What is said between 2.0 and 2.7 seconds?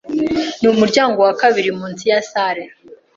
ya salle.